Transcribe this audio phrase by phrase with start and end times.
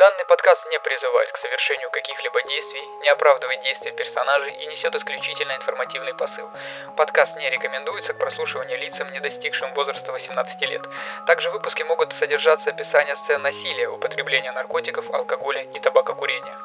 [0.00, 5.52] Данный подкаст не призывает к совершению каких-либо действий, не оправдывает действия персонажей и несет исключительно
[5.60, 6.48] информативный посыл.
[6.96, 10.80] Подкаст не рекомендуется к прослушиванию лицам, не достигшим возраста 18 лет.
[11.26, 16.56] Также в выпуске могут содержаться описания сцен насилия, употребления наркотиков, алкоголя и табакокурения.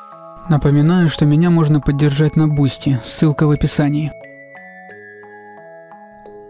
[0.48, 4.14] Напоминаю, что меня можно поддержать на Boosty, ссылка в описании.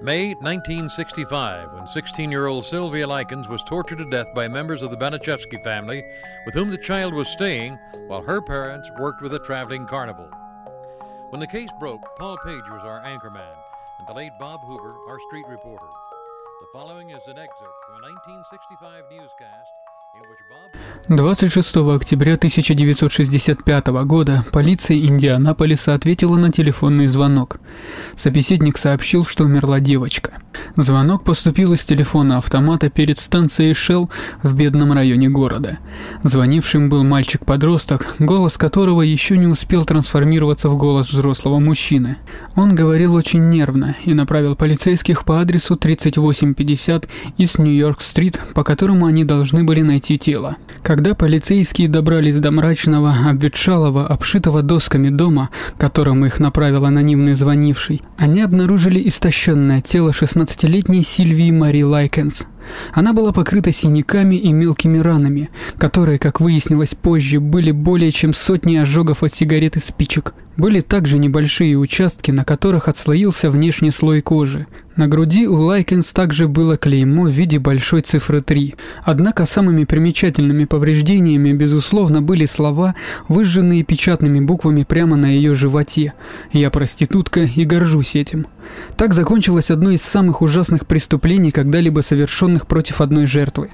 [0.05, 4.91] May 1965, when 16 year old Sylvia Likens was tortured to death by members of
[4.91, 6.03] the Baniszewski family,
[6.45, 10.29] with whom the child was staying while her parents worked with a traveling carnival.
[11.31, 13.57] When the case broke, Paul Page was our anchorman,
[13.97, 15.89] and the late Bob Hoover, our street reporter.
[16.61, 19.71] The following is an excerpt from a 1965 newscast
[21.07, 27.59] 26 октября 1965 года полиция Индианаполиса ответила на телефонный звонок.
[28.15, 30.39] Собеседник сообщил, что умерла девочка.
[30.75, 34.09] Звонок поступил из телефона автомата перед станцией Shell
[34.41, 35.77] в бедном районе города.
[36.23, 42.17] Звонившим был мальчик-подросток, голос которого еще не успел трансформироваться в голос взрослого мужчины.
[42.55, 47.07] Он говорил очень нервно и направил полицейских по адресу 3850
[47.37, 50.57] Ист Нью-Йорк-стрит, по которому они должны были найти тело.
[50.83, 58.01] Когда полицейские добрались до мрачного, обветшалого, обшитого досками дома, к которому их направил анонимный звонивший,
[58.17, 62.43] они обнаружили истощенное тело 16-летней Сильвии Мари Лайкенс.
[62.93, 68.75] Она была покрыта синяками и мелкими ранами, которые, как выяснилось позже, были более чем сотни
[68.75, 70.33] ожогов от сигарет и спичек.
[70.57, 74.67] Были также небольшие участки, на которых отслоился внешний слой кожи.
[74.95, 78.75] На груди у Лайкенс также было клеймо в виде большой цифры 3.
[79.03, 82.95] Однако самыми примечательными повреждениями, безусловно, были слова,
[83.27, 86.13] выжженные печатными буквами прямо на ее животе.
[86.53, 88.47] «Я проститутка и горжусь этим».
[88.95, 93.71] Так закончилось одно из самых ужасных преступлений, когда-либо совершенных против одной жертвы.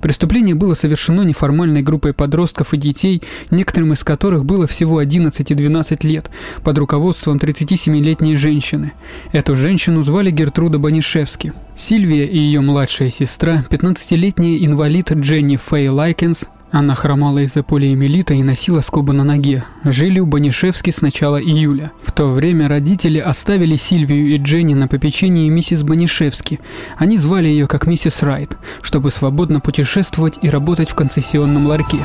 [0.00, 5.54] Преступление было совершено неформальной группой подростков и детей, некоторым из которых было всего 11 и
[5.54, 6.30] 12 лет,
[6.62, 8.92] под руководством 37-летней женщины.
[9.32, 11.52] Эту женщину звали Гертруда Банишевски.
[11.76, 18.42] Сильвия и ее младшая сестра, 15-летняя инвалид Дженни Фэй Лайкенс, она хромала из-за полиомиелита и
[18.42, 19.64] носила скобы на ноге.
[19.84, 21.92] Жили у Банишевски с начала июля.
[22.02, 26.60] В то время родители оставили Сильвию и Дженни на попечении миссис Банишевски.
[26.96, 31.98] Они звали ее как миссис Райт, чтобы свободно путешествовать и работать в концессионном ларьке.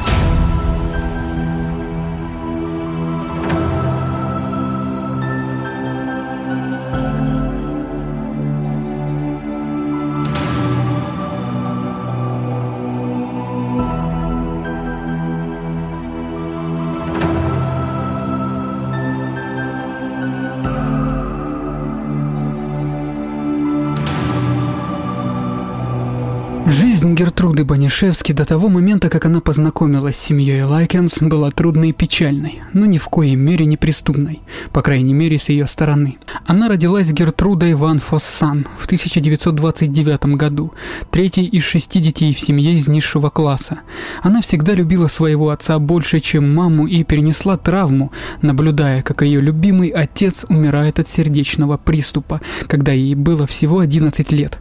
[27.99, 32.85] Банишевски до того момента, как она познакомилась с семьей Лайкенс, была трудной и печальной, но
[32.85, 34.41] ни в коей мере не преступной,
[34.71, 36.17] по крайней мере с ее стороны.
[36.45, 40.73] Она родилась Гертрудой Ван Фоссан в 1929 году,
[41.09, 43.79] третьей из шести детей в семье из низшего класса.
[44.21, 48.11] Она всегда любила своего отца больше, чем маму и перенесла травму,
[48.43, 54.59] наблюдая, как ее любимый отец умирает от сердечного приступа, когда ей было всего 11 лет.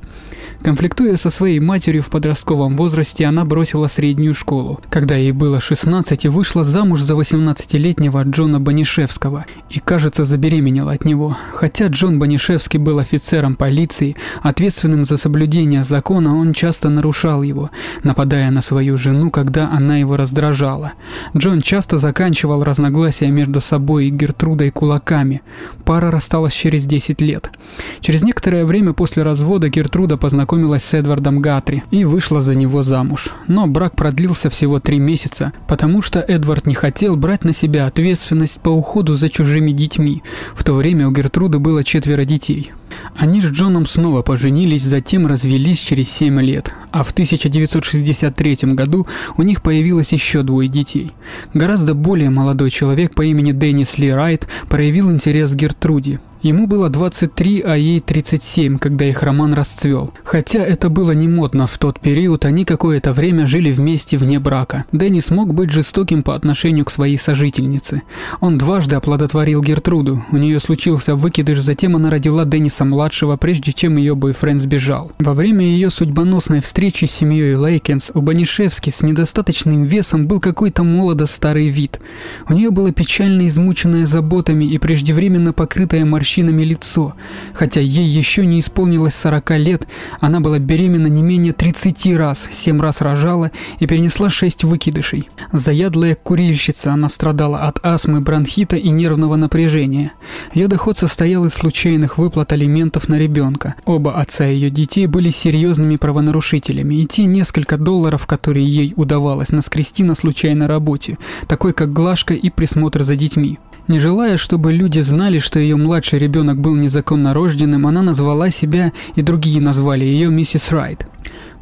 [0.66, 4.80] Конфликтуя со своей матерью в подростковом возрасте, она бросила среднюю школу.
[4.90, 11.04] Когда ей было 16, и вышла замуж за 18-летнего Джона Банишевского и, кажется, забеременела от
[11.04, 11.38] него.
[11.54, 17.70] Хотя Джон Банишевский был офицером полиции, ответственным за соблюдение закона, он часто нарушал его,
[18.02, 20.94] нападая на свою жену, когда она его раздражала.
[21.36, 25.42] Джон часто заканчивал разногласия между собой и Гертрудой кулаками.
[25.84, 27.52] Пара рассталась через 10 лет.
[28.00, 32.82] Через некоторое время после развода Гертруда познакомилась познакомилась с Эдвардом Гатри и вышла за него
[32.82, 33.28] замуж.
[33.46, 38.58] Но брак продлился всего три месяца, потому что Эдвард не хотел брать на себя ответственность
[38.60, 40.22] по уходу за чужими детьми.
[40.54, 42.72] В то время у Гертруды было четверо детей.
[43.16, 49.42] Они с Джоном снова поженились, затем развелись через 7 лет, а в 1963 году у
[49.42, 51.12] них появилось еще двое детей.
[51.54, 56.20] Гораздо более молодой человек по имени Деннис Ли Райт проявил интерес к Гертруде.
[56.42, 60.12] Ему было 23, а ей 37, когда их роман расцвел.
[60.22, 64.84] Хотя это было не модно в тот период, они какое-то время жили вместе вне брака.
[64.92, 68.02] Деннис мог быть жестоким по отношению к своей сожительнице.
[68.40, 73.96] Он дважды оплодотворил Гертруду, у нее случился выкидыш, затем она родила Денниса Денниса-младшего, прежде чем
[73.96, 75.12] ее бойфренд сбежал.
[75.18, 80.82] Во время ее судьбоносной встречи с семьей Лейкенс у Банишевски с недостаточным весом был какой-то
[80.84, 82.00] молодо-старый вид.
[82.48, 87.14] У нее было печально измученное заботами и преждевременно покрытое морщинами лицо.
[87.54, 89.86] Хотя ей еще не исполнилось 40 лет,
[90.20, 93.50] она была беременна не менее 30 раз, 7 раз рожала
[93.80, 95.28] и перенесла 6 выкидышей.
[95.52, 100.12] Заядлая курильщица, она страдала от астмы, бронхита и нервного напряжения.
[100.54, 102.65] Ее доход состоял из случайных выплат алиментов
[103.08, 103.74] на ребенка.
[103.84, 110.02] Оба отца ее детей были серьезными правонарушителями, и те несколько долларов, которые ей удавалось наскрести
[110.04, 111.18] на случайной работе,
[111.48, 113.58] такой как глажка и присмотр за детьми.
[113.88, 118.92] Не желая, чтобы люди знали, что ее младший ребенок был незаконно рожденным, она назвала себя,
[119.14, 121.06] и другие назвали ее миссис Райт.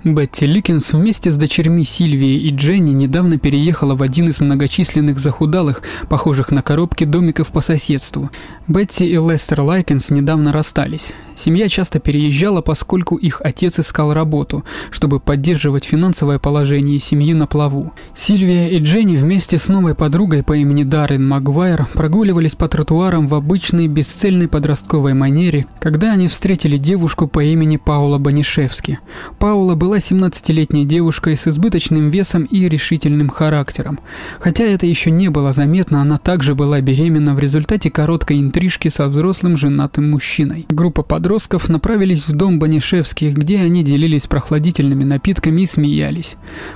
[0.04, 5.80] Бетти Ликинс вместе с дочерьми Сильвией и Дженни недавно переехала в один из многочисленных захудалых,
[6.10, 8.30] похожих на коробки домиков по соседству.
[8.68, 11.14] Бетти и Лестер Лайкинс недавно расстались.
[11.36, 17.92] Семья часто переезжала, поскольку их отец искал работу, чтобы поддерживать финансовое положение семьи на плаву.
[18.14, 23.34] Сильвия и Дженни вместе с новой подругой по имени Даррен Магуайр прогуливались по тротуарам в
[23.34, 29.00] обычной бесцельной подростковой манере, когда они встретили девушку по имени Паула Банишевски.
[29.38, 33.98] Паула была 17-летней девушкой с избыточным весом и решительным характером.
[34.38, 39.08] Хотя это еще не было заметно, она также была беременна в результате короткой интрижки со
[39.08, 40.66] взрослым женатым мужчиной.
[40.69, 46.34] Группа подростков подростков направились в дом Банишевских, где они делились прохладительными напитками и смеялись.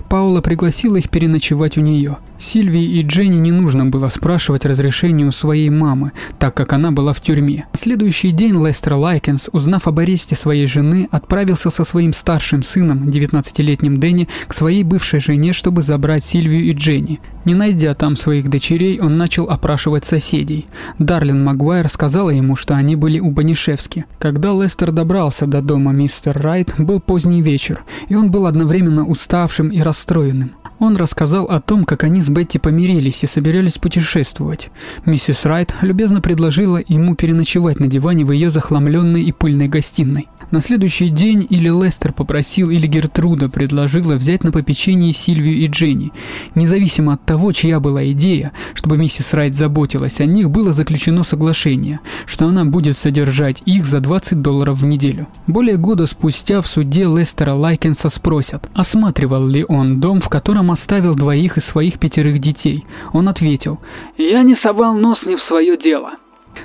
[0.09, 2.17] Паула пригласила их переночевать у нее.
[2.39, 7.13] Сильвии и Дженни не нужно было спрашивать разрешения у своей мамы, так как она была
[7.13, 7.67] в тюрьме.
[7.73, 13.09] На следующий день Лестер Лайкенс, узнав об аресте своей жены, отправился со своим старшим сыном,
[13.09, 17.21] 19-летним Дэнни, к своей бывшей жене, чтобы забрать Сильвию и Дженни.
[17.45, 20.67] Не найдя там своих дочерей, он начал опрашивать соседей.
[20.99, 24.05] Дарлин Магуайр сказала ему, что они были у Банишевски.
[24.19, 29.69] Когда Лестер добрался до дома миссис Райт, был поздний вечер, и он был одновременно уставшим
[29.69, 30.53] и расстроенным.
[30.79, 34.71] Он рассказал о том, как они с Бетти помирились и собирались путешествовать.
[35.05, 40.29] Миссис Райт любезно предложила ему переночевать на диване в ее захламленной и пыльной гостиной.
[40.51, 46.11] На следующий день или Лестер попросил, или Гертруда предложила взять на попечение Сильвию и Дженни.
[46.55, 52.01] Независимо от того, чья была идея, чтобы миссис Райт заботилась о них, было заключено соглашение,
[52.25, 55.29] что она будет содержать их за 20 долларов в неделю.
[55.47, 61.15] Более года спустя в суде Лестера Лайкенса спросят, осматривал ли он дом, в котором оставил
[61.15, 62.85] двоих из своих пятерых детей.
[63.13, 63.79] Он ответил,
[64.17, 66.13] «Я не совал нос не в свое дело».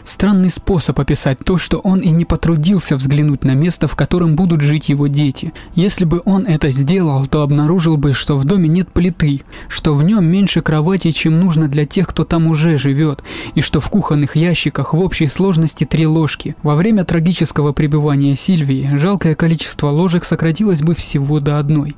[0.05, 4.61] Странный способ описать то, что он и не потрудился взглянуть на место, в котором будут
[4.61, 5.53] жить его дети.
[5.75, 10.03] Если бы он это сделал, то обнаружил бы, что в доме нет плиты, что в
[10.03, 13.23] нем меньше кровати, чем нужно для тех, кто там уже живет,
[13.55, 16.55] и что в кухонных ящиках в общей сложности три ложки.
[16.63, 21.95] Во время трагического пребывания Сильвии жалкое количество ложек сократилось бы всего до одной.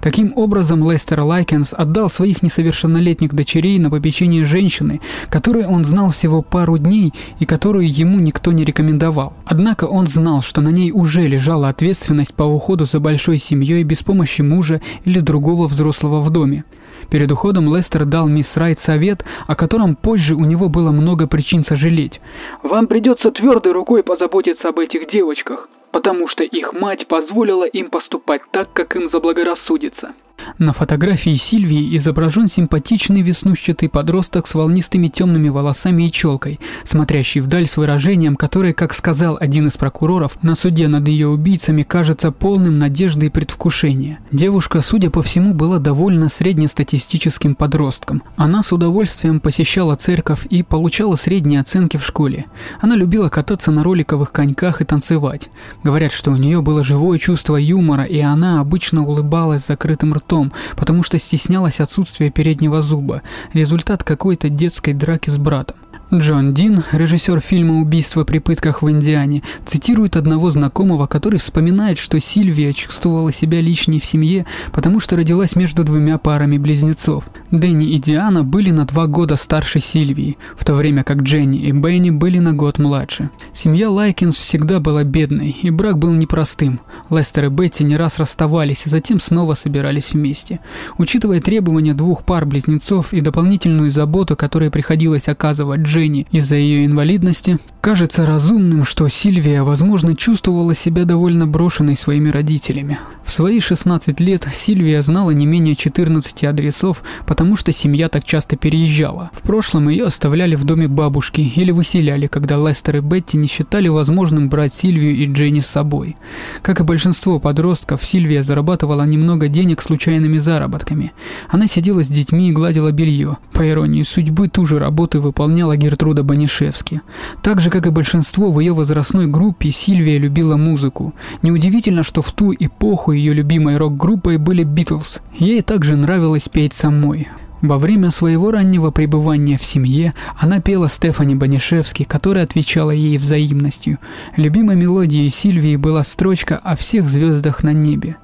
[0.00, 6.42] Таким образом, Лестер Лайкенс отдал своих несовершеннолетних дочерей на попечение женщины, которую он знал всего
[6.42, 9.32] пару дней и которую ему никто не рекомендовал.
[9.44, 14.02] Однако он знал, что на ней уже лежала ответственность по уходу за большой семьей без
[14.02, 16.64] помощи мужа или другого взрослого в доме.
[17.10, 21.62] Перед уходом Лестер дал миссис Райт совет, о котором позже у него было много причин
[21.62, 22.20] сожалеть.
[22.62, 28.42] «Вам придется твердой рукой позаботиться об этих девочках, потому что их мать позволила им поступать
[28.52, 30.14] так, как им заблагорассудится».
[30.58, 37.66] На фотографии Сильвии изображен симпатичный веснущатый подросток с волнистыми темными волосами и челкой, смотрящий вдаль
[37.66, 42.78] с выражением, которое, как сказал один из прокуроров, на суде над ее убийцами кажется полным
[42.78, 44.20] надежды и предвкушения.
[44.32, 48.22] Девушка, судя по всему, была довольно среднестатистическим подростком.
[48.36, 52.46] Она с удовольствием посещала церковь и получала средние оценки в школе.
[52.80, 55.50] Она любила кататься на роликовых коньках и танцевать.
[55.82, 61.02] Говорят, что у нее было живое чувство юмора, и она обычно улыбалась закрытым ртом потому
[61.02, 65.76] что стеснялась отсутствия переднего зуба, результат какой-то детской драки с братом.
[66.12, 72.18] Джон Дин, режиссер фильма «Убийство при пытках в Индиане», цитирует одного знакомого, который вспоминает, что
[72.18, 77.24] Сильвия чувствовала себя лишней в семье, потому что родилась между двумя парами близнецов.
[77.50, 81.72] Дэнни и Диана были на два года старше Сильвии, в то время как Дженни и
[81.72, 83.28] Бенни были на год младше.
[83.52, 86.80] Семья Лайкинс всегда была бедной, и брак был непростым.
[87.10, 90.60] Лестер и Бетти не раз расставались, и затем снова собирались вместе.
[90.96, 95.97] Учитывая требования двух пар близнецов и дополнительную заботу, которую приходилось оказывать Дженни
[96.30, 102.98] из-за ее инвалидности, Кажется разумным, что Сильвия, возможно, чувствовала себя довольно брошенной своими родителями.
[103.24, 108.56] В свои 16 лет Сильвия знала не менее 14 адресов, потому что семья так часто
[108.56, 109.30] переезжала.
[109.32, 113.88] В прошлом ее оставляли в доме бабушки или выселяли, когда Лестер и Бетти не считали
[113.88, 116.16] возможным брать Сильвию и Дженни с собой.
[116.60, 121.12] Как и большинство подростков, Сильвия зарабатывала немного денег случайными заработками.
[121.48, 123.38] Она сидела с детьми и гладила белье.
[123.54, 127.00] По иронии судьбы, ту же работу выполняла Гертруда Банишевски.
[127.42, 131.14] Так же, как и большинство в ее возрастной группе, Сильвия любила музыку.
[131.42, 135.20] Неудивительно, что в ту эпоху ее любимой рок-группой были Битлз.
[135.38, 137.28] Ей также нравилось петь самой.
[137.60, 143.98] Во время своего раннего пребывания в семье она пела Стефани Банишевски, которая отвечала ей взаимностью.
[144.36, 148.16] Любимой мелодией Сильвии была строчка о всех звездах на небе.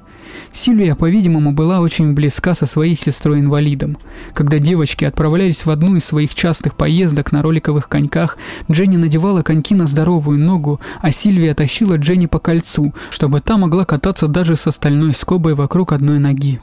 [0.53, 3.99] Сильвия, по-видимому, была очень близка со своей сестрой-инвалидом.
[4.33, 8.39] Когда девочки отправлялись в одну из своих частых поездок на роликовых коньках,
[8.71, 13.85] Дженни надевала коньки на здоровую ногу, а Сильвия тащила Дженни по кольцу, чтобы та могла
[13.85, 16.61] кататься даже с остальной скобой вокруг одной ноги.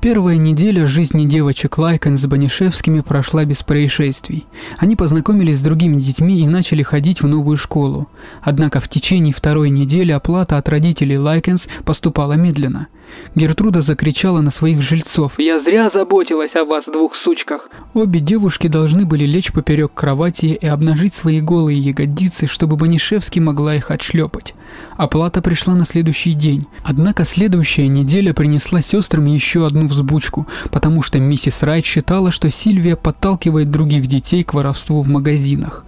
[0.00, 4.46] Первая неделя жизни девочек Лайкен с Банишевскими прошла без происшествий.
[4.78, 8.06] Они познакомились с другими детьми и начали ходить в новую школу.
[8.40, 12.86] Однако в течение второй недели оплата от родителей Лайкенс поступала медленно–
[13.34, 15.34] Гертруда закричала на своих жильцов.
[15.38, 20.66] «Я зря заботилась о вас, двух сучках!» Обе девушки должны были лечь поперек кровати и
[20.66, 24.54] обнажить свои голые ягодицы, чтобы Банишевски могла их отшлепать.
[24.96, 26.66] Оплата пришла на следующий день.
[26.82, 32.96] Однако следующая неделя принесла сестрам еще одну взбучку, потому что миссис Райт считала, что Сильвия
[32.96, 35.84] подталкивает других детей к воровству в магазинах.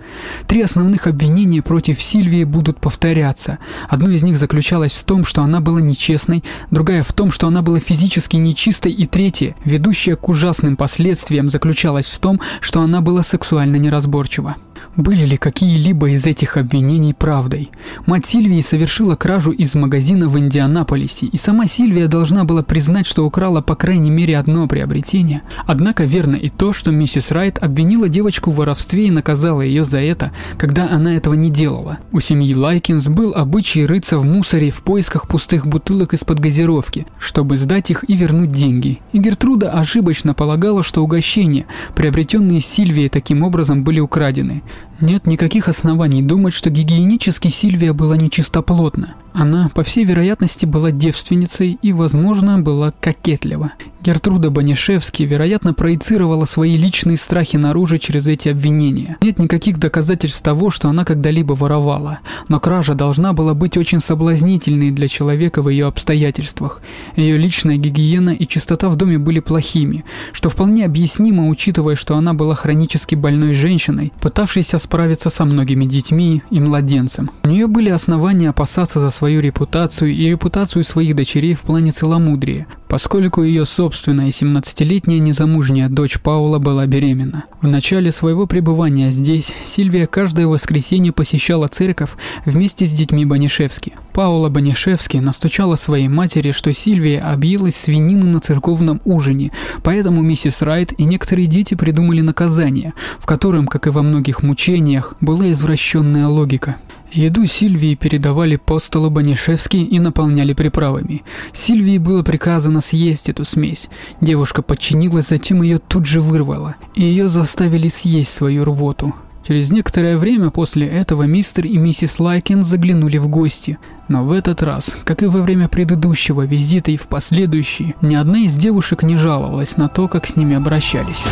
[0.47, 3.59] Три основных обвинения против Сильвии будут повторяться.
[3.89, 7.63] Одно из них заключалось в том, что она была нечестной, другая в том, что она
[7.63, 13.23] была физически нечистой, и третье, ведущее к ужасным последствиям, заключалось в том, что она была
[13.23, 14.57] сексуально неразборчива.
[14.97, 17.71] Были ли какие-либо из этих обвинений правдой?
[18.07, 23.25] Мать Сильвии совершила кражу из магазина в Индианаполисе, и сама Сильвия должна была признать, что
[23.25, 25.43] украла по крайней мере одно приобретение.
[25.67, 29.99] Однако верно и то, что миссис Райт обвинила девочку в воровстве и наказала ее за
[29.99, 31.99] это, когда она этого не делала.
[32.13, 37.57] У семьи Лайкинс был обычай рыться в мусоре в поисках пустых бутылок из-под газировки, чтобы
[37.57, 39.01] сдать их и вернуть деньги.
[39.13, 44.63] И Гертруда ошибочно полагала, что угощения, приобретенные Сильвией таким образом, были украдены.
[45.01, 49.15] Нет никаких оснований думать, что гигиенически Сильвия была нечистоплотна.
[49.33, 53.73] Она, по всей вероятности, была девственницей и, возможно, была кокетлива.
[54.03, 59.19] Гертруда Банишевски, вероятно, проецировала свои личные страхи наружу через эти обвинения.
[59.21, 64.91] Нет никаких доказательств того, что она когда-либо воровала, но кража должна была быть очень соблазнительной
[64.91, 66.81] для человека в ее обстоятельствах.
[67.15, 72.33] Ее личная гигиена и чистота в доме были плохими, что вполне объяснимо, учитывая, что она
[72.33, 77.31] была хронически больной женщиной, пытавшейся справиться со многими детьми и младенцем.
[77.45, 82.67] У нее были основания опасаться за свою репутацию и репутацию своих дочерей в плане целомудрия,
[82.89, 87.45] поскольку ее собственная 17-летняя незамужняя дочь Паула была беременна.
[87.61, 92.13] В начале своего пребывания здесь Сильвия каждое воскресенье посещала церковь
[92.47, 93.93] вместе с детьми Банишевски.
[94.15, 100.99] Паула Банишевски настучала своей матери, что Сильвия объелась свинины на церковном ужине, поэтому миссис Райт
[100.99, 106.77] и некоторые дети придумали наказание, в котором, как и во многих мучениях, была извращенная логика.
[107.13, 111.25] Еду Сильвии передавали по столу Банишевски и наполняли приправами.
[111.53, 113.89] Сильвии было приказано съесть эту смесь.
[114.21, 119.15] Девушка подчинилась, затем ее тут же вырвала, и ее заставили съесть свою рвоту.
[119.47, 123.79] Через некоторое время после этого мистер и миссис Лайкен заглянули в гости.
[124.07, 128.41] Но в этот раз, как и во время предыдущего визита и в последующие, ни одна
[128.41, 131.25] из девушек не жаловалась на то, как с ними обращались.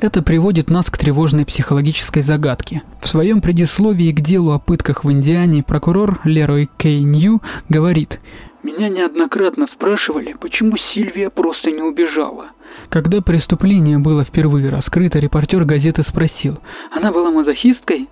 [0.00, 2.82] Это приводит нас к тревожной психологической загадке.
[3.00, 8.20] В своем предисловии к делу о пытках в Индиане прокурор Лерой Кей Нью говорит
[8.62, 12.50] «Меня неоднократно спрашивали, почему Сильвия просто не убежала».
[12.90, 16.58] Когда преступление было впервые раскрыто, репортер газеты спросил
[16.92, 18.08] «Она была мазохисткой?»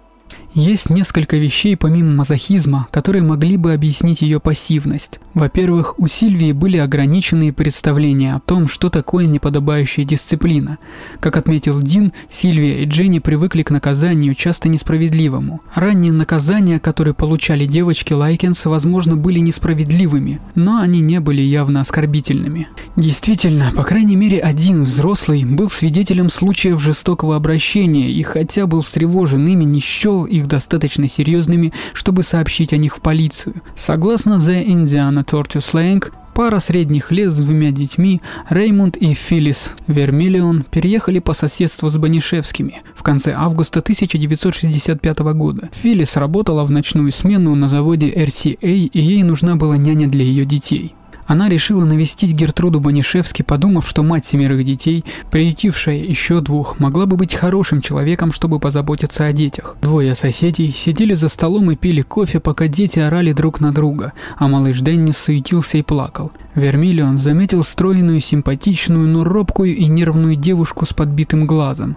[0.57, 5.21] Есть несколько вещей помимо мазохизма, которые могли бы объяснить ее пассивность.
[5.35, 10.79] Во-первых, у Сильвии были ограниченные представления о том, что такое неподобающая дисциплина.
[11.21, 15.61] Как отметил Дин, Сильвия и Дженни привыкли к наказанию, часто несправедливому.
[15.75, 22.69] Ранние наказания, которые получали девочки Лайкенс, возможно, были несправедливыми, но они не были явно оскорбительными.
[22.97, 29.47] Действительно, по крайней мере, один взрослый был свидетелем случаев жестокого обращения и хотя был встревожен
[29.47, 33.57] ими, не счел их достаточно серьезными, чтобы сообщить о них в полицию.
[33.77, 40.65] Согласно The Indiana Torture Slang, Пара средних лет с двумя детьми, Реймонд и Филлис Вермиллион,
[40.71, 45.71] переехали по соседству с Банишевскими в конце августа 1965 года.
[45.73, 50.45] Филлис работала в ночную смену на заводе RCA, и ей нужна была няня для ее
[50.45, 50.95] детей.
[51.27, 57.17] Она решила навестить Гертруду Банишевски, подумав, что мать семерых детей, приютившая еще двух, могла бы
[57.17, 59.77] быть хорошим человеком, чтобы позаботиться о детях.
[59.83, 64.47] Двое соседей сидели за столом и пили кофе, пока дети орали друг на друга, а
[64.47, 66.31] малыш Деннис суетился и плакал.
[66.55, 71.97] Вермиллион заметил стройную, симпатичную, но робкую и нервную девушку с подбитым глазом.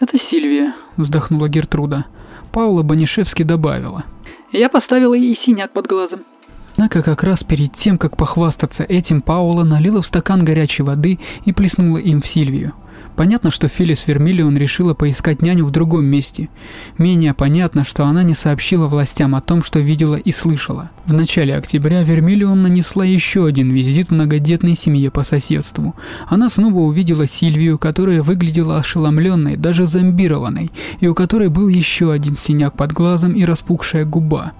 [0.00, 2.06] «Это Сильвия»,– вздохнула Гертруда.
[2.52, 4.04] Паула Банишевски добавила.
[4.52, 6.20] «Я поставила ей синяк под глазом».
[6.72, 11.52] Однако как раз перед тем, как похвастаться этим, Паула налила в стакан горячей воды и
[11.52, 12.74] плеснула им в Сильвию.
[13.16, 16.48] Понятно, что Филлис Вермиллион решила поискать няню в другом месте.
[16.96, 20.90] Менее понятно, что она не сообщила властям о том, что видела и слышала.
[21.04, 25.94] В начале октября Вермиллион нанесла еще один визит многодетной семье по соседству.
[26.28, 32.38] Она снова увидела Сильвию, которая выглядела ошеломленной, даже зомбированной, и у которой был еще один
[32.38, 34.52] синяк под глазом и распухшая губа.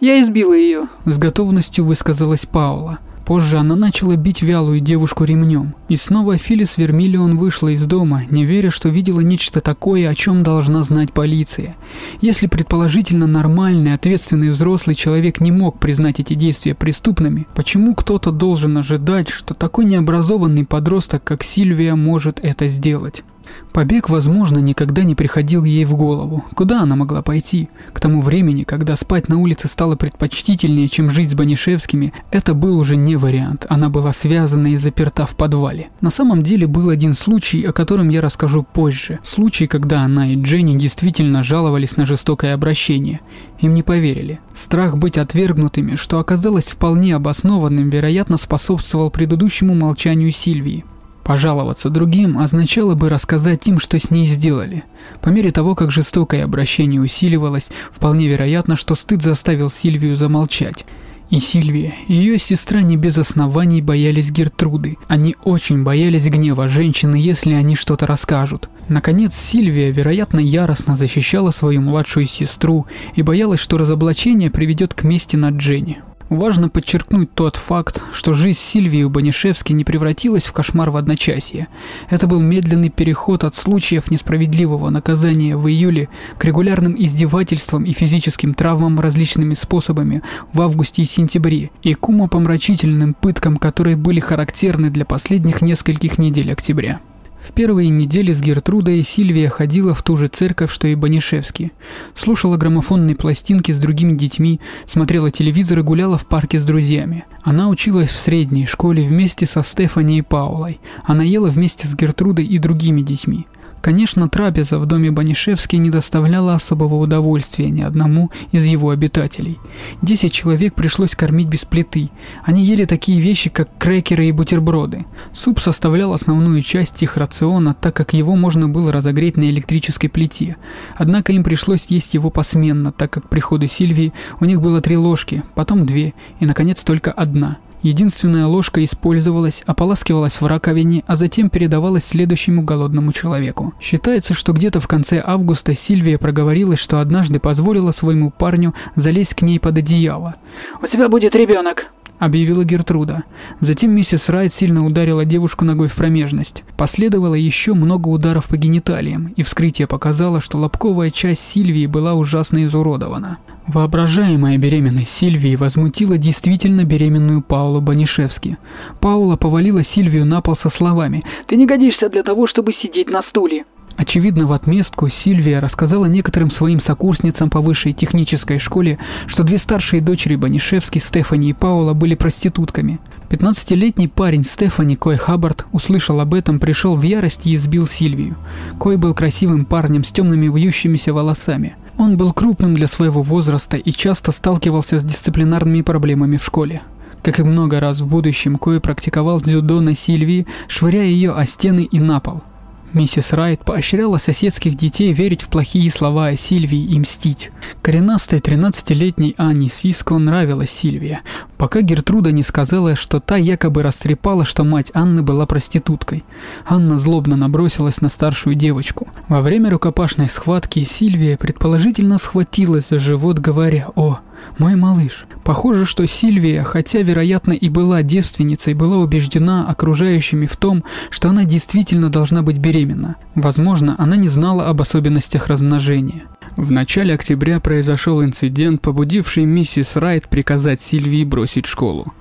[0.00, 0.88] Я избила ее.
[1.04, 2.98] С готовностью высказалась Паула.
[3.24, 5.74] Позже она начала бить вялую девушку ремнем.
[5.88, 10.44] И снова Филис Вермиллион вышла из дома, не веря, что видела нечто такое, о чем
[10.44, 11.76] должна знать полиция.
[12.20, 18.78] Если предположительно нормальный, ответственный взрослый человек не мог признать эти действия преступными, почему кто-то должен
[18.78, 23.24] ожидать, что такой необразованный подросток, как Сильвия, может это сделать?
[23.72, 26.44] Побег, возможно, никогда не приходил ей в голову.
[26.54, 27.68] Куда она могла пойти?
[27.92, 32.78] К тому времени, когда спать на улице стало предпочтительнее, чем жить с Банишевскими, это был
[32.78, 33.66] уже не вариант.
[33.68, 35.90] Она была связана и заперта в подвале.
[36.00, 39.18] На самом деле был один случай, о котором я расскажу позже.
[39.24, 43.20] Случай, когда она и Дженни действительно жаловались на жестокое обращение.
[43.60, 44.40] Им не поверили.
[44.54, 50.84] Страх быть отвергнутыми, что оказалось вполне обоснованным, вероятно, способствовал предыдущему молчанию Сильвии.
[51.26, 54.84] Пожаловаться другим означало бы рассказать им, что с ней сделали.
[55.20, 60.86] По мере того, как жестокое обращение усиливалось, вполне вероятно, что стыд заставил Сильвию замолчать.
[61.28, 64.98] И Сильвия, и ее сестра не без оснований боялись Гертруды.
[65.08, 68.68] Они очень боялись гнева женщины, если они что-то расскажут.
[68.86, 75.34] Наконец, Сильвия, вероятно, яростно защищала свою младшую сестру и боялась, что разоблачение приведет к мести
[75.34, 76.04] над Дженни.
[76.28, 81.68] Важно подчеркнуть тот факт, что жизнь Сильвии у Банишевски не превратилась в кошмар в одночасье.
[82.10, 88.54] Это был медленный переход от случаев несправедливого наказания в июле к регулярным издевательствам и физическим
[88.54, 95.04] травмам различными способами в августе и сентябре, и к умопомрачительным пыткам, которые были характерны для
[95.04, 97.00] последних нескольких недель октября.
[97.40, 101.72] В первые недели с Гертрудой Сильвия ходила в ту же церковь, что и Банишевский.
[102.14, 107.24] Слушала граммофонные пластинки с другими детьми, смотрела телевизор и гуляла в парке с друзьями.
[107.42, 110.80] Она училась в средней школе вместе со Стефани и Паулой.
[111.04, 113.46] Она ела вместе с Гертрудой и другими детьми.
[113.86, 119.60] Конечно, трапеза в доме Банишевски не доставляла особого удовольствия ни одному из его обитателей.
[120.02, 122.10] Десять человек пришлось кормить без плиты.
[122.42, 125.06] Они ели такие вещи, как крекеры и бутерброды.
[125.32, 130.56] Суп составлял основную часть их рациона, так как его можно было разогреть на электрической плите.
[130.96, 134.96] Однако им пришлось есть его посменно, так как к приходу Сильвии у них было три
[134.96, 141.48] ложки, потом две и, наконец, только одна– Единственная ложка использовалась, ополаскивалась в раковине, а затем
[141.48, 143.74] передавалась следующему голодному человеку.
[143.80, 149.42] Считается, что где-то в конце августа Сильвия проговорилась, что однажды позволила своему парню залезть к
[149.42, 150.34] ней под одеяло.
[150.82, 151.76] «У тебя будет ребенок»,–
[152.18, 153.22] объявила Гертруда.
[153.60, 156.64] Затем миссис Райт сильно ударила девушку ногой в промежность.
[156.76, 162.64] Последовало еще много ударов по гениталиям, и вскрытие показало, что лобковая часть Сильвии была ужасно
[162.64, 163.38] изуродована.
[163.66, 168.58] Воображаемая беременность Сильвии возмутила действительно беременную Паулу Банишевски.
[169.00, 173.22] Паула повалила Сильвию на пол со словами «Ты не годишься для того, чтобы сидеть на
[173.28, 173.64] стуле».
[173.96, 180.02] Очевидно, в отместку Сильвия рассказала некоторым своим сокурсницам по высшей технической школе, что две старшие
[180.02, 183.00] дочери Банишевски, Стефани и Паула, были проститутками.
[183.30, 188.36] 15-летний парень Стефани Кой Хаббард услышал об этом, пришел в ярость и избил Сильвию.
[188.78, 191.76] Кой был красивым парнем с темными вьющимися волосами.
[191.98, 196.82] Он был крупным для своего возраста и часто сталкивался с дисциплинарными проблемами в школе.
[197.22, 201.84] Как и много раз в будущем, Кой практиковал дзюдо на Сильвии, швыряя ее о стены
[201.84, 202.42] и на пол–
[202.92, 207.50] Миссис Райт поощряла соседских детей верить в плохие слова о Сильвии и мстить.
[207.82, 211.20] Коренастой 13-летней Анне Сиско нравилась Сильвия,
[211.58, 216.24] пока Гертруда не сказала, что та якобы растрепала, что мать Анны была проституткой.
[216.66, 219.08] Анна злобно набросилась на старшую девочку.
[219.28, 224.20] Во время рукопашной схватки Сильвия предположительно схватилась за живот, говоря «О,
[224.58, 225.26] «Мой малыш».
[225.44, 231.44] Похоже, что Сильвия, хотя, вероятно, и была девственницей, была убеждена окружающими в том, что она
[231.44, 233.16] действительно должна быть беременна.
[233.36, 236.24] Возможно, она не знала об особенностях размножения.
[236.56, 242.14] В начале октября произошел инцидент, побудивший миссис Райт приказать Сильвии бросить школу.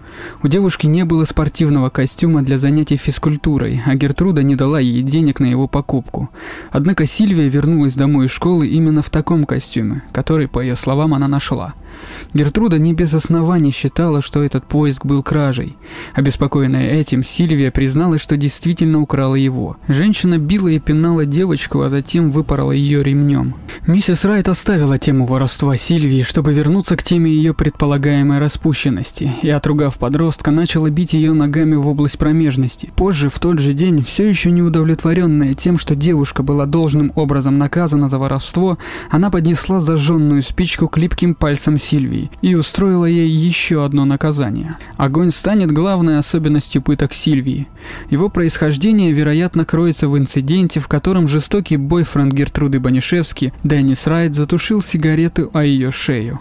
[0.44, 5.40] У девушки не было спортивного костюма для занятий физкультурой, а Гертруда не дала ей денег
[5.40, 6.30] на его покупку.
[6.72, 11.28] Однако Сильвия вернулась домой из школы именно в таком костюме, который, по ее словам, она
[11.28, 11.74] нашла–
[12.34, 15.78] Гертруда не без оснований считала, что этот поиск был кражей.
[16.14, 19.78] Обеспокоенная этим, Сильвия призналась, что действительно украла его.
[19.88, 23.56] Женщина била и пинала девочку, а затем выпорола ее ремнем.
[23.88, 29.98] Миссис Райт оставила тему воровства Сильвии, чтобы вернуться к теме ее предполагаемой распущенности, и, отругав
[29.98, 32.92] подростка, начала бить ее ногами в область промежности.
[32.96, 37.58] Позже, в тот же день, все еще не удовлетворенная тем, что девушка была должным образом
[37.58, 38.78] наказана за воровство,
[39.10, 44.78] она поднесла зажженную спичку к липким пальцам Сильвии и устроила ей еще одно наказание.
[44.98, 47.68] Огонь станет главной особенностью пыток Сильвии.
[48.10, 54.82] Его происхождение, вероятно, кроется в инциденте, в котором жестокий бойфренд Гертруды Банишевски, Деннис Райт, затушил
[54.82, 56.40] сигарету о ее шею.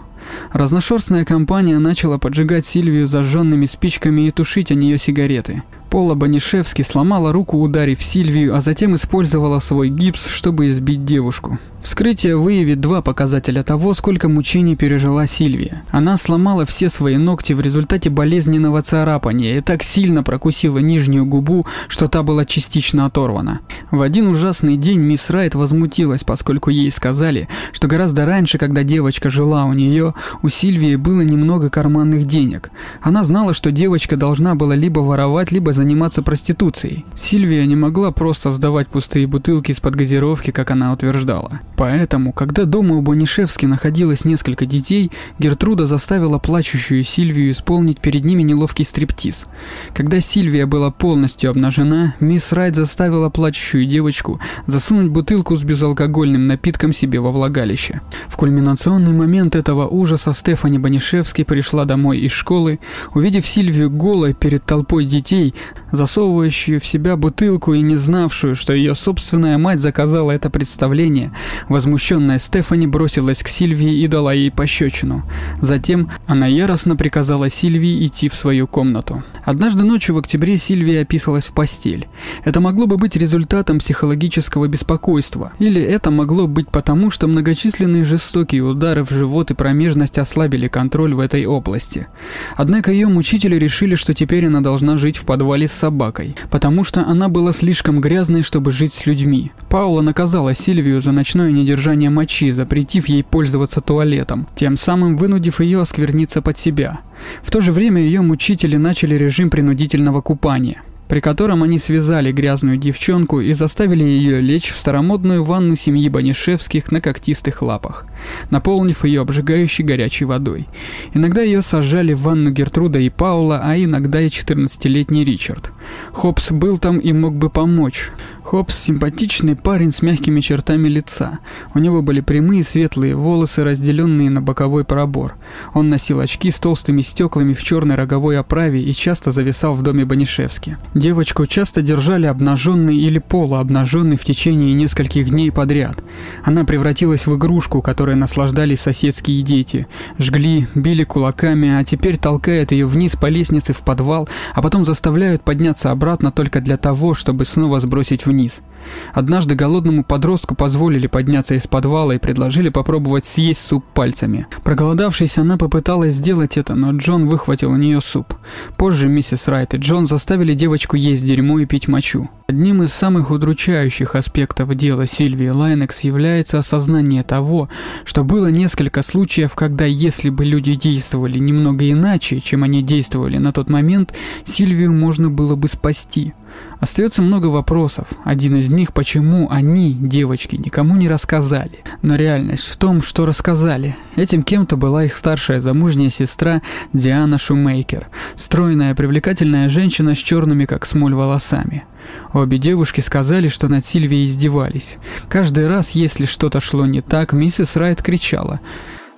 [0.51, 5.63] Разношерстная компания начала поджигать Сильвию зажженными спичками и тушить о нее сигареты.
[5.89, 11.57] Пола Банишевски сломала руку, ударив Сильвию, а затем использовала свой гипс, чтобы избить девушку.
[11.85, 15.83] Вскрытие выявит два показателя того, сколько мучений пережила Сильвия.
[15.91, 21.67] Она сломала все свои ногти в результате болезненного царапания и так сильно прокусила нижнюю губу,
[21.87, 23.59] что та была частично оторвана.
[23.91, 29.29] В один ужасный день мисс Райт возмутилась, поскольку ей сказали, что гораздо раньше, когда девочка
[29.29, 32.71] жила у нее, у Сильвии было немного карманных денег.
[33.03, 37.05] Она знала, что девочка должна была либо воровать, либо заниматься проституцией.
[37.15, 41.61] Сильвия не могла просто сдавать пустые бутылки из-под газировки, как она утверждала.
[41.77, 48.43] Поэтому, когда дома у Бонишевски находилось несколько детей, Гертруда заставила плачущую Сильвию исполнить перед ними
[48.43, 49.45] неловкий стриптиз.
[49.93, 56.93] Когда Сильвия была полностью обнажена, мисс Райт заставила плачущую девочку засунуть бутылку с безалкогольным напитком
[56.93, 58.01] себе во влагалище.
[58.27, 62.79] В кульминационный момент этого ужаса Стефани Бонишевски пришла домой из школы,
[63.13, 65.53] увидев Сильвию голой перед толпой детей,
[65.91, 71.31] засовывающую в себя бутылку и не знавшую, что ее собственная мать заказала это представление,
[71.69, 75.23] возмущенная Стефани бросилась к Сильвии и дала ей пощечину.
[75.61, 79.23] Затем она яростно приказала Сильвии идти в свою комнату.
[79.43, 82.07] Однажды ночью в октябре Сильвия описалась в постель.
[82.43, 88.63] Это могло бы быть результатом психологического беспокойства, или это могло быть потому, что многочисленные жестокие
[88.63, 92.07] удары в живот и промежность ослабили контроль в этой области.
[92.55, 97.05] Однако ее мучители решили, что теперь она должна жить в подвале с собакой, потому что
[97.05, 99.53] она была слишком грязной, чтобы жить с людьми.
[99.69, 105.81] Паула наказала Сильвию за ночное недержание мочи, запретив ей пользоваться туалетом, тем самым вынудив ее
[105.81, 106.99] оскверниться под себя.
[107.43, 112.77] В то же время ее мучители начали режим принудительного купания при котором они связали грязную
[112.77, 118.05] девчонку и заставили ее лечь в старомодную ванну семьи Банишевских на когтистых лапах,
[118.49, 120.67] наполнив ее обжигающей горячей водой.
[121.13, 125.71] Иногда ее сажали в ванну Гертруда и Паула, а иногда и 14-летний Ричард.
[126.11, 128.09] Хопс был там и мог бы помочь.
[128.45, 131.39] Хопс– симпатичный парень с мягкими чертами лица.
[131.73, 135.33] У него были прямые светлые волосы, разделенные на боковой пробор.
[135.73, 140.05] Он носил очки с толстыми стеклами в черной роговой оправе и часто зависал в доме
[140.05, 140.77] Банишевски.
[140.93, 146.03] Девочку часто держали обнаженной или полуобнаженной в течение нескольких дней подряд.
[146.43, 149.87] Она превратилась в игрушку, которой наслаждались соседские дети.
[150.19, 155.41] Жгли, били кулаками, а теперь толкают ее вниз по лестнице в подвал, а потом заставляют
[155.41, 158.61] подняться обратно только для того, чтобы снова сбросить вниз вниз–
[159.13, 164.47] Однажды голодному подростку позволили подняться из подвала и предложили попробовать съесть суп пальцами.
[164.63, 168.33] Проголодавшись, она попыталась сделать это, но Джон выхватил у нее суп.
[168.77, 172.29] Позже миссис Райт и Джон заставили девочку есть дерьмо и пить мочу.
[172.47, 177.69] Одним из самых удручающих аспектов дела Сильвии Лайнекс является осознание того,
[178.03, 183.51] что было несколько случаев, когда если бы люди действовали немного иначе, чем они действовали на
[183.51, 184.13] тот момент,
[184.45, 186.33] Сильвию можно было бы спасти.
[186.79, 188.07] Остается много вопросов.
[188.23, 191.83] Один из них, почему они, девочки, никому не рассказали.
[192.01, 193.95] Но реальность в том, что рассказали.
[194.15, 196.61] Этим кем-то была их старшая замужняя сестра
[196.93, 198.09] Диана Шумейкер.
[198.35, 201.85] Стройная, привлекательная женщина с черными, как смоль, волосами.
[202.33, 204.97] Обе девушки сказали, что над Сильвией издевались.
[205.29, 208.59] Каждый раз, если что-то шло не так, миссис Райт кричала.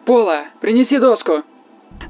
[0.06, 1.44] «Пола, принеси доску!»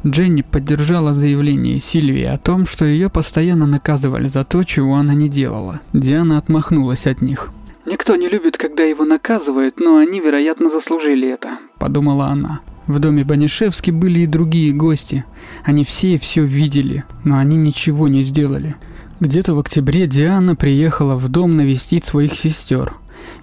[0.05, 5.29] Дженни поддержала заявление Сильвии о том, что ее постоянно наказывали за то, чего она не
[5.29, 5.81] делала.
[5.93, 7.51] Диана отмахнулась от них.
[7.85, 12.59] «Никто не любит, когда его наказывают, но они, вероятно, заслужили это»,— подумала она.
[12.85, 15.25] В доме Банишевски были и другие гости.
[15.65, 18.75] Они все все видели, но они ничего не сделали.
[19.19, 22.93] Где-то в октябре Диана приехала в дом навестить своих сестер.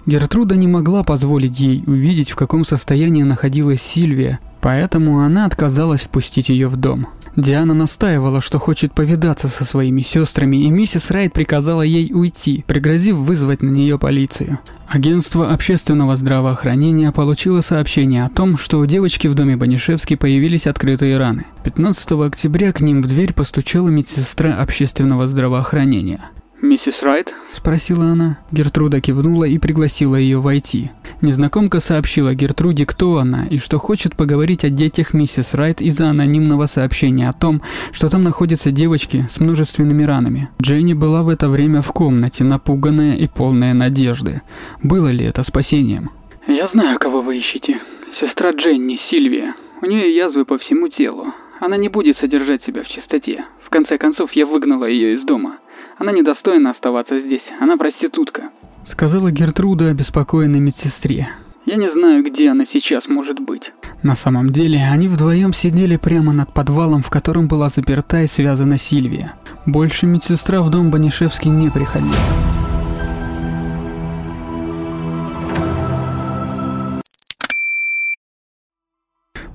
[0.05, 6.49] Гертруда не могла позволить ей увидеть, в каком состоянии находилась Сильвия, поэтому она отказалась впустить
[6.49, 7.05] ее в дом.
[7.35, 13.15] Диана настаивала, что хочет повидаться со своими сестрами, и миссис Райт приказала ей уйти, пригрозив
[13.15, 14.57] вызвать на нее полицию.
[14.87, 21.19] Агентство общественного здравоохранения получило сообщение о том, что у девочки в доме Банишевски появились открытые
[21.19, 21.45] раны.
[21.63, 26.31] 15 октября к ним в дверь постучала медсестра общественного здравоохранения.
[26.63, 28.37] «Миссис Райт?»– спросила она.
[28.51, 30.91] Гертруда кивнула и пригласила ее войти.
[31.21, 36.65] Незнакомка сообщила Гертруде, кто она, и что хочет поговорить о детях миссис Райт из-за анонимного
[36.65, 40.49] сообщения о том, что там находятся девочки с множественными ранами.
[40.61, 44.41] Дженни была в это время в комнате, напуганная и полная надежды.
[44.83, 46.09] Было ли это спасением?
[46.47, 47.81] «Я знаю, кого вы ищете.
[48.19, 49.55] Сестра Дженни, Сильвия.
[49.81, 51.33] У нее язвы по всему телу.
[51.59, 53.45] Она не будет содержать себя в чистоте.
[53.65, 55.57] В конце концов, я выгнала ее из дома.
[55.97, 57.43] Она недостойна оставаться здесь.
[57.59, 58.49] Она проститутка.
[58.83, 61.27] Сказала Гертруда обеспокоенной медсестре.
[61.65, 63.63] Я не знаю, где она сейчас может быть.
[64.03, 68.77] На самом деле, они вдвоем сидели прямо над подвалом, в котором была заперта и связана
[68.77, 69.33] Сильвия.
[69.65, 72.13] Больше медсестра в дом Банишевский не приходила.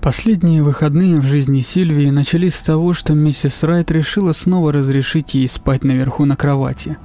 [0.02, 5.46] Последние выходные в жизни Сильвии начались с того, что миссис Райт решила снова разрешить ей
[5.46, 6.96] спать наверху на кровати.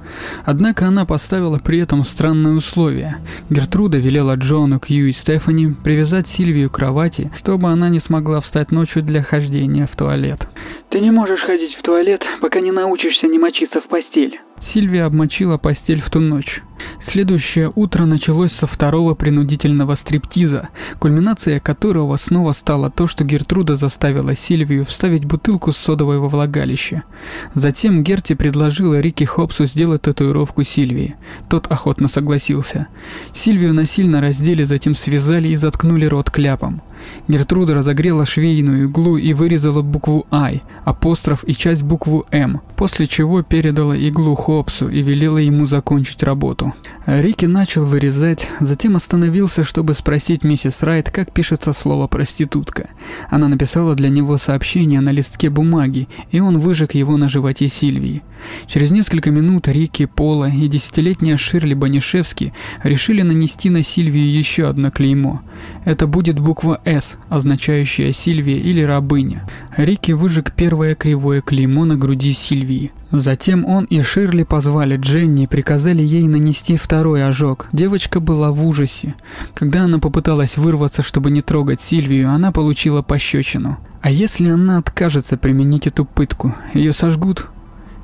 [0.46, 3.16] Однако она поставила при этом странное условие.
[3.50, 8.72] Гертруда велела Джону, Кью и Стефани привязать Сильвию к кровати, чтобы она не смогла встать
[8.72, 10.48] ночью для хождения в туалет.
[10.88, 14.40] Ты не можешь ходить в туалет, пока не научишься не мочиться в постель.
[14.60, 16.62] Сильвия обмочила постель в ту ночь.
[17.00, 24.34] Следующее утро началось со второго принудительного стриптиза, кульминация которого снова стало то, что Гертруда заставила
[24.34, 27.02] Сильвию вставить бутылку с содовой во влагалище.
[27.54, 31.16] Затем Герти предложила Рике Хопсу сделать татуировку Сильвии.
[31.48, 32.88] Тот охотно согласился.
[33.34, 36.82] Сильвию насильно раздели, затем связали и заткнули рот кляпом.
[37.28, 43.42] Гертруда разогрела швейную иглу и вырезала букву «I», апостроф и часть букву «М», после чего
[43.42, 46.72] передала иглу Хопсу и велела ему закончить работу.
[47.06, 52.88] Рики начал вырезать, затем остановился, чтобы спросить миссис Райт, как пишется слово «проститутка».
[53.30, 58.22] Она написала для него сообщение на листке бумаги, и он выжег его на животе Сильвии.
[58.66, 64.90] Через несколько минут Рики, Пола и десятилетняя Ширли Банишевски решили нанести на Сильвию еще одно
[64.90, 65.42] клеймо.
[65.84, 69.48] Это будет буква «С», означающая Сильвия или рабыня.
[69.76, 72.92] Рики выжег первое кривое клеймо на груди Сильвии.
[73.10, 77.68] Затем он и Ширли позвали Дженни и приказали ей нанести второй ожог.
[77.72, 79.14] Девочка была в ужасе.
[79.54, 83.78] Когда она попыталась вырваться, чтобы не трогать Сильвию, она получила пощечину.
[84.02, 87.46] А если она откажется применить эту пытку, ее сожгут?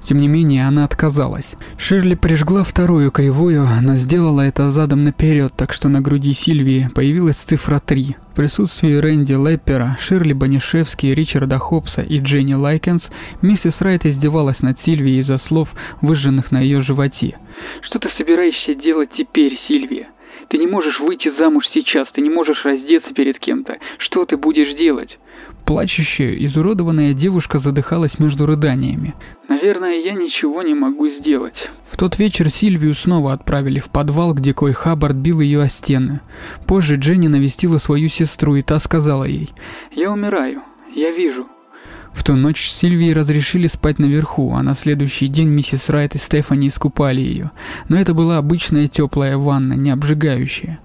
[0.04, 1.56] Тем не менее, она отказалась.
[1.78, 7.36] Ширли прижгла вторую кривую, но сделала это задом наперед, так что на груди Сильвии появилась
[7.36, 8.16] цифра 3.
[8.32, 13.12] В присутствии Рэнди Леппера, Ширли Банишевски, Ричарда Хопса и Дженни Лайкенс
[13.42, 17.38] миссис Райт издевалась над Сильвией из-за слов, выжженных на ее животе.
[17.82, 20.08] Что ты собираешься делать теперь, Сильвия?
[20.48, 23.76] Ты не можешь выйти замуж сейчас, ты не можешь раздеться перед кем-то.
[23.98, 25.16] Что ты будешь делать?
[25.64, 29.14] Плачущая, изуродованная девушка задыхалась между рыданиями.
[29.48, 31.54] Наверное, я ничего не могу сделать.
[31.90, 36.20] В тот вечер Сильвию снова отправили в подвал, где Кой Хаббард бил ее о стены.
[36.66, 39.50] Позже Дженни навестила свою сестру, и та сказала ей.
[39.92, 40.62] «Я умираю.
[40.94, 41.46] Я вижу».
[42.12, 46.68] В ту ночь Сильвии разрешили спать наверху, а на следующий день миссис Райт и Стефани
[46.68, 47.50] искупали ее.
[47.88, 50.80] Но это была обычная теплая ванна, не обжигающая.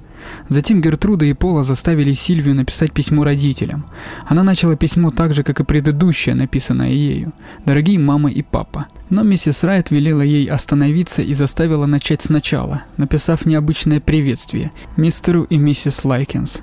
[0.49, 3.85] Затем Гертруда и Пола заставили Сильвию написать письмо родителям.
[4.25, 7.33] Она начала письмо так же, как и предыдущее, написанное ею.
[7.65, 8.87] «Дорогие мама и папа».
[9.09, 15.57] Но миссис Райт велела ей остановиться и заставила начать сначала, написав необычное приветствие мистеру и
[15.57, 16.59] миссис Лайкенс.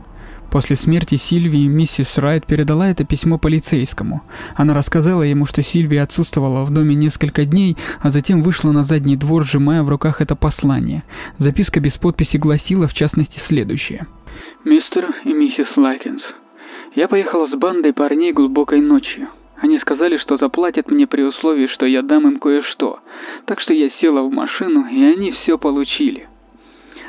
[0.54, 4.20] После смерти Сильвии миссис Райт передала это письмо полицейскому.
[4.56, 9.16] Она рассказала ему, что Сильвия отсутствовала в доме несколько дней, а затем вышла на задний
[9.16, 11.02] двор, сжимая в руках это послание.
[11.38, 14.06] Записка без подписи гласила, в частности, следующее.
[14.64, 16.22] «Мистер и миссис Лайкинс,
[16.94, 19.30] я поехала с бандой парней глубокой ночью.
[19.56, 23.00] Они сказали, что заплатят мне при условии, что я дам им кое-что.
[23.46, 26.28] Так что я села в машину, и они все получили.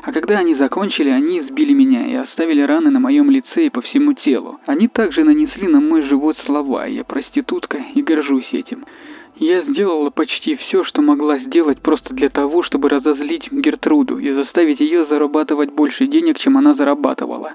[0.05, 3.81] А когда они закончили, они избили меня и оставили раны на моем лице и по
[3.81, 4.59] всему телу.
[4.67, 8.85] Они также нанесли на мой живот слова «Я проститутка» и горжусь этим.
[9.37, 14.79] Я сделала почти все, что могла сделать просто для того, чтобы разозлить Гертруду и заставить
[14.79, 17.53] ее зарабатывать больше денег, чем она зарабатывала.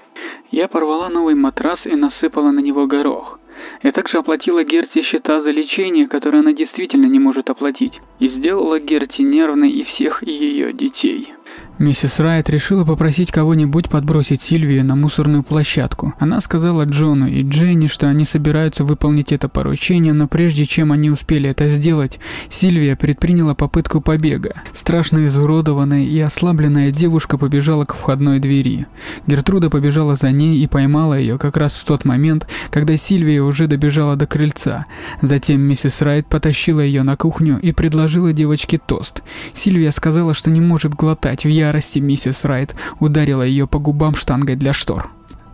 [0.51, 3.39] Я порвала новый матрас и насыпала на него горох.
[3.85, 8.81] Я также оплатила Герти счета за лечение, которое она действительно не может оплатить, и сделала
[8.81, 11.33] Герти нервной и всех ее детей.
[11.81, 16.13] Миссис Райт решила попросить кого-нибудь подбросить Сильвию на мусорную площадку.
[16.19, 21.09] Она сказала Джону и Дженни, что они собираются выполнить это поручение, но прежде чем они
[21.09, 22.19] успели это сделать,
[22.51, 24.57] Сильвия предприняла попытку побега.
[24.75, 28.87] Страшно изуродованная и ослабленная девушка побежала к входной двери.
[29.27, 33.69] Гертруда побежала за ней и поймала ее как раз в тот момент, когда Сильвия уже
[33.69, 34.85] добежала до крыльца.
[35.23, 39.23] Затем миссис Райт потащила ее на кухню и предложила девочке тост.
[39.55, 44.15] Сильвия сказала, что не может глотать в ярости ярости миссис Райт ударила ее по губам
[44.17, 45.11] штангой для штор.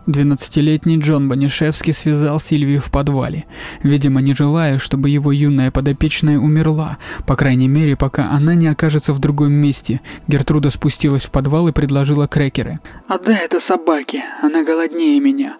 [0.07, 3.45] Двенадцатилетний Джон Банишевский связал Сильвию в подвале,
[3.83, 9.11] видимо, не желая, чтобы его юная подопечная умерла, по крайней мере, пока она не окажется
[9.11, 9.99] в другом месте.
[10.27, 12.79] Гертруда спустилась в подвал и предложила крекеры.
[13.07, 15.57] «Отдай это собаке, она голоднее меня».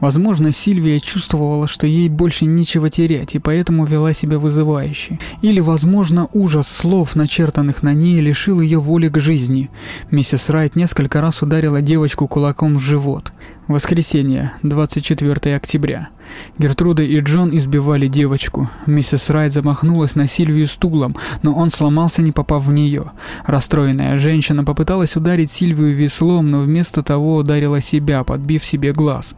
[0.00, 5.18] Возможно, Сильвия чувствовала, что ей больше нечего терять, и поэтому вела себя вызывающе.
[5.42, 9.70] Или, возможно, ужас слов, начертанных на ней, лишил ее воли к жизни.
[10.10, 13.32] Миссис Райт несколько раз ударила девочку кулаком в живот.
[13.66, 16.08] Воскресенье, 24 октября.
[16.58, 18.70] Гертруда и Джон избивали девочку.
[18.86, 23.12] Миссис Райт замахнулась на Сильвию стулом, но он сломался, не попав в нее.
[23.46, 29.34] Расстроенная женщина попыталась ударить Сильвию веслом, но вместо того ударила себя, подбив себе глаз.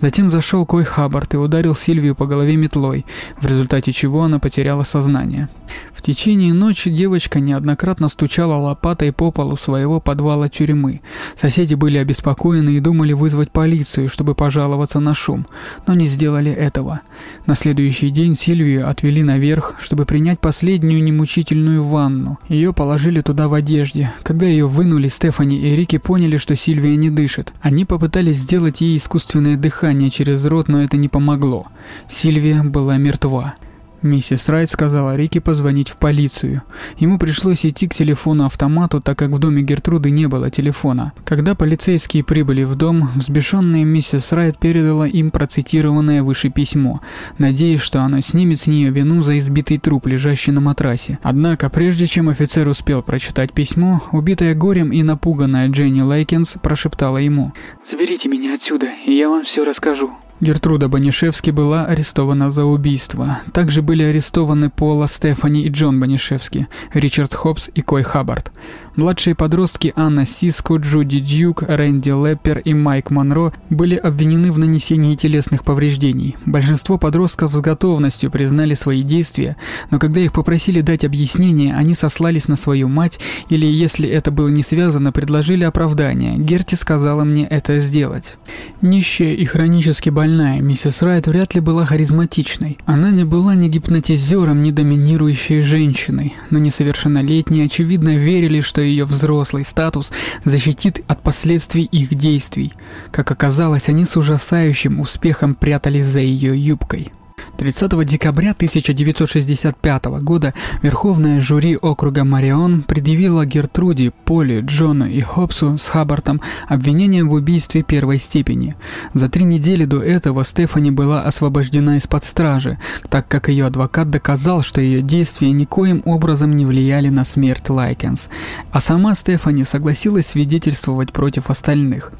[0.00, 3.04] Затем зашел Кой Хаббард и ударил Сильвию по голове метлой,
[3.40, 5.48] в результате чего она потеряла сознание.
[5.94, 11.00] В течение ночи девочка неоднократно стучала лопатой по полу своего подвала тюрьмы.
[11.36, 15.46] Соседи были обеспокоены и думали вызвать полицию, чтобы пожаловаться на шум,
[15.86, 17.02] но не сделали этого.
[17.46, 22.40] На следующий день Сильвию отвели наверх, чтобы принять последнюю немучительную ванну.
[22.48, 24.12] Ее положили туда в одежде.
[24.24, 27.52] Когда ее вынули, Стефани и Рики поняли, что Сильвия не дышит.
[27.60, 31.68] Они попытались сделать ей искусственное дыхание через рот, но это не помогло.
[32.08, 33.54] Сильвия была мертва.
[34.02, 36.62] Миссис Райт сказала Рике позвонить в полицию.
[36.98, 41.12] Ему пришлось идти к телефону-автомату, так как в доме Гертруды не было телефона.
[41.24, 47.00] Когда полицейские прибыли в дом, взбешенная миссис Райт передала им процитированное выше письмо,
[47.38, 51.18] надеясь, что оно снимет с нее вину за избитый труп, лежащий на матрасе.
[51.22, 57.52] Однако, прежде чем офицер успел прочитать письмо, убитая горем и напуганная Дженни Лайкинс прошептала ему
[57.90, 60.10] «Заберите меня отсюда, и я вам все расскажу».
[60.42, 63.38] Гертруда Банишевски была арестована за убийство.
[63.52, 68.50] Также были арестованы Пола Стефани и Джон Банишевски, Ричард Хопс и Кой Хаббард.
[68.96, 75.14] Младшие подростки Анна Сиско, Джуди Дьюк, Рэнди Леппер и Майк Монро были обвинены в нанесении
[75.14, 76.36] телесных повреждений.
[76.44, 79.56] Большинство подростков с готовностью признали свои действия,
[79.90, 84.48] но когда их попросили дать объяснение, они сослались на свою мать или, если это было
[84.48, 86.36] не связано, предложили оправдание.
[86.36, 88.34] Герти сказала мне это сделать.
[88.82, 92.78] Нищая и хронически больная больная, миссис Райт вряд ли была харизматичной.
[92.86, 99.62] Она не была ни гипнотизером, ни доминирующей женщиной, но несовершеннолетние очевидно верили, что ее взрослый
[99.66, 100.10] статус
[100.46, 102.72] защитит от последствий их действий.
[103.10, 107.12] Как оказалось, они с ужасающим успехом прятались за ее юбкой.
[107.58, 115.86] 30 декабря 1965 года Верховное жюри округа Марион предъявило Гертруде, Поле, Джону и Хопсу с
[115.86, 118.74] Хаббартом обвинение в убийстве первой степени.
[119.14, 124.62] За три недели до этого Стефани была освобождена из-под стражи, так как ее адвокат доказал,
[124.62, 128.28] что ее действия никоим образом не влияли на смерть Лайкенс,
[128.72, 132.12] а сама Стефани согласилась свидетельствовать против остальных.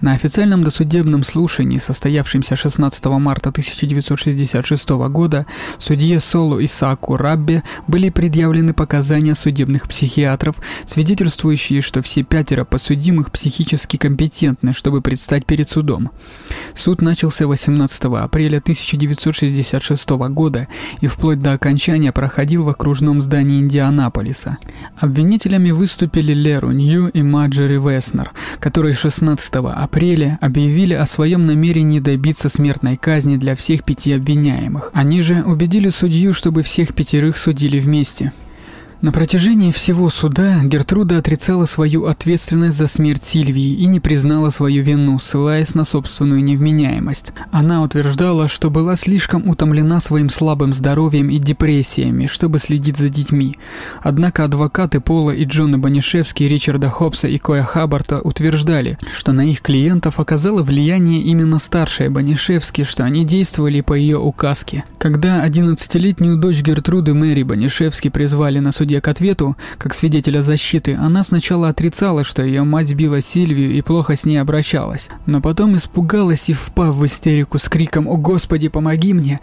[0.00, 5.46] На официальном досудебном слушании, состоявшемся 16 марта 1966 года,
[5.78, 13.96] судье Солу Исааку Раббе были предъявлены показания судебных психиатров, свидетельствующие, что все пятеро подсудимых психически
[13.96, 16.10] компетентны, чтобы предстать перед судом.
[16.74, 20.66] Суд начался 18 апреля 1966 года
[21.00, 24.58] и вплоть до окончания проходил в окружном здании Индианаполиса.
[24.98, 32.48] Обвинителями выступили Леру Нью и Маджери Веснер, которые 16 апреля объявили о своем намерении добиться
[32.48, 34.90] смертной казни для всех пяти обвиняемых.
[34.92, 38.32] Они же убедили судью, чтобы всех пятерых судили вместе.
[39.02, 44.84] На протяжении всего суда Гертруда отрицала свою ответственность за смерть Сильвии и не признала свою
[44.84, 47.32] вину, ссылаясь на собственную невменяемость.
[47.50, 53.58] Она утверждала, что была слишком утомлена своим слабым здоровьем и депрессиями, чтобы следить за детьми.
[54.04, 59.62] Однако адвокаты Пола и Джона Банишевски, Ричарда Хопса и Коя Хаббарта утверждали, что на их
[59.62, 64.84] клиентов оказало влияние именно старшая Банишевски, что они действовали по ее указке.
[64.98, 70.94] Когда 11-летнюю дочь Гертруды Мэри Банишевски призвали на суде судья к ответу, как свидетеля защиты,
[70.94, 75.76] она сначала отрицала, что ее мать била Сильвию и плохо с ней обращалась, но потом
[75.76, 79.40] испугалась и, впав в истерику с криком «О Господи, помоги мне!»,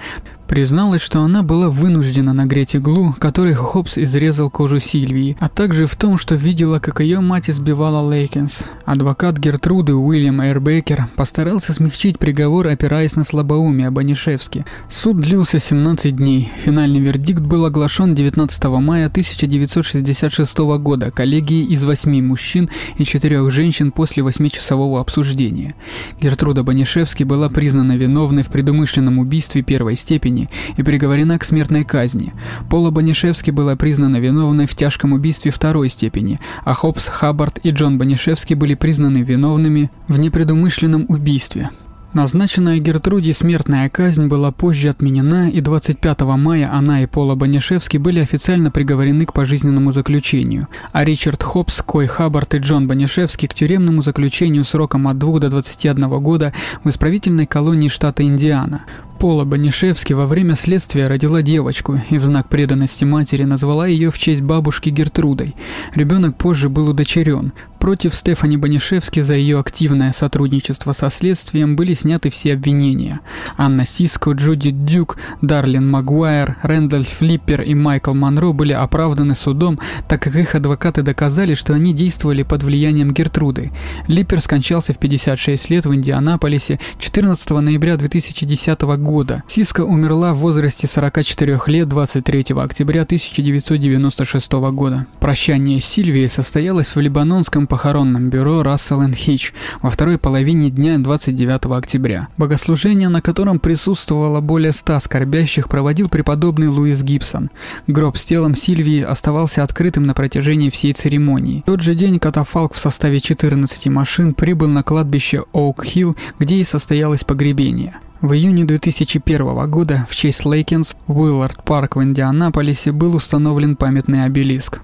[0.50, 5.95] Призналась, что она была вынуждена нагреть иглу, которой Хопс изрезал кожу Сильвии, а также в
[5.95, 8.64] том, что видела, как ее мать избивала Лейкинс.
[8.84, 14.66] Адвокат Гертруды Уильям Эрбекер постарался смягчить приговор, опираясь на слабоумие Банишевски.
[14.89, 16.52] Суд длился 17 дней.
[16.58, 23.91] Финальный вердикт был оглашен 19 мая 1966 года коллегией из восьми мужчин и четырех женщин
[23.91, 25.76] после восьмичасового обсуждения.
[26.20, 31.83] Гертруда Банишевски была признана виновной в предумышленном убийстве первой степени преступлений и приговорена к смертной
[31.83, 32.33] казни.
[32.69, 37.97] Пола Банишевски была признана виновной в тяжком убийстве второй степени, а Хопс, Хаббард и Джон
[37.97, 41.69] Банишевски были признаны виновными в непредумышленном убийстве.
[42.11, 48.19] Назначенная Гертруде смертная казнь была позже отменена, и 25 мая она и Пола Банишевски были
[48.19, 54.01] официально приговорены к пожизненному заключению, а Ричард Хопс, Кой Хаббард и Джон Банишевски к тюремному
[54.01, 56.51] заключению сроком от 2 до 21 года
[56.83, 58.85] в исправительной колонии штата Индиана.
[59.20, 64.17] Пола Банишевски во время следствия родила девочку и в знак преданности матери назвала ее в
[64.17, 65.57] честь бабушки Гертрудой.
[65.93, 67.51] Ребенок позже был удочерен.
[67.80, 73.22] Против Стефани Банишевски за ее активное сотрудничество со следствием были сняты все обвинения.
[73.57, 80.22] Анна Сиско, Джуди Дюк, Дарлин Магуайр, Рэндаль Флиппер и Майкл Монро были оправданы судом, так
[80.22, 83.72] как их адвокаты доказали, что они действовали под влиянием Гертруды.
[84.07, 89.43] Липпер скончался в 56 лет в Индианаполисе 14 ноября 2010 года года.
[89.47, 95.07] Сиска умерла в возрасте 44 лет 23 октября 1996 года.
[95.20, 101.66] Прощание с Сильвией состоялось в Либанонском похоронном бюро Рассел Хич во второй половине дня 29
[101.76, 102.28] октября.
[102.38, 107.49] Богослужение, на котором присутствовало более 100 скорбящих, проводил преподобный Луис Гибсон.
[107.88, 111.62] Гроб с телом Сильвии оставался открытым на протяжении всей церемонии.
[111.62, 116.64] В тот же день катафалк в составе 14 машин прибыл на кладбище Оук-Хилл, где и
[116.64, 117.95] состоялось погребение.
[118.22, 124.26] В июне 2001 года в честь Лейкинс в Уиллард Парк в Индианаполисе был установлен памятный
[124.26, 124.82] обелиск.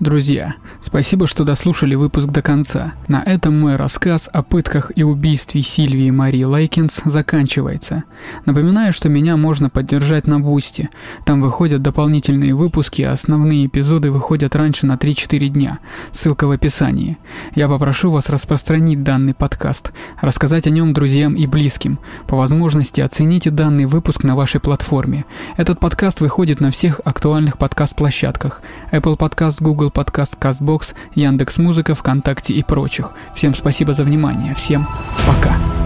[0.00, 2.94] Друзья, спасибо, что дослушали выпуск до конца.
[3.06, 8.02] На этом мой рассказ о пытках и убийстве Сильвии Марии Лайкинс заканчивается.
[8.44, 10.90] Напоминаю, что меня можно поддержать на Бусти.
[11.24, 15.78] Там выходят дополнительные выпуски, а основные эпизоды выходят раньше на 3-4 дня.
[16.10, 17.16] Ссылка в описании.
[17.54, 22.00] Я попрошу вас распространить данный подкаст, рассказать о нем друзьям и близким.
[22.26, 25.24] По возможности оцените данный выпуск на вашей платформе.
[25.56, 28.60] Этот подкаст выходит на всех актуальных подкаст-площадках.
[28.90, 33.12] Apple Podcast, Google Google Подкаст, Castbox, Яндекс Музыка, ВКонтакте и прочих.
[33.34, 34.54] Всем спасибо за внимание.
[34.54, 34.86] Всем
[35.26, 35.83] пока.